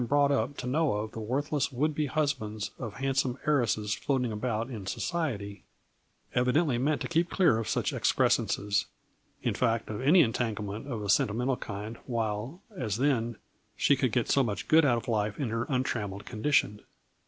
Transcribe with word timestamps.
brought 0.07 0.31
up 0.31 0.57
to 0.57 0.65
know 0.65 0.93
of 0.93 1.11
the 1.11 1.19
worthless 1.19 1.71
would 1.71 1.93
be 1.93 2.07
husbands 2.07 2.71
of 2.79 2.95
handsome 2.95 3.37
heiresses 3.45 3.93
floating 3.93 4.31
about 4.31 4.67
in 4.67 4.87
society, 4.87 5.63
evidently 6.33 6.79
meant 6.79 6.99
to 7.01 7.07
keep 7.07 7.29
clear 7.29 7.59
of 7.59 7.69
such 7.69 7.93
excrescences, 7.93 8.87
in 9.43 9.53
fact 9.53 9.91
of 9.91 10.01
any 10.01 10.21
entanglement 10.21 10.87
of 10.91 11.03
a 11.03 11.07
sentimental 11.09 11.55
kind 11.55 11.97
while, 12.07 12.63
as 12.75 12.97
then, 12.97 13.35
she 13.77 13.95
could 13.95 14.11
get 14.11 14.27
so 14.27 14.41
much 14.41 14.67
good 14.67 14.83
out 14.85 14.97
of 14.97 15.07
life 15.07 15.39
in 15.39 15.49
her 15.49 15.67
untrammelled 15.69 16.25
condition. 16.25 16.81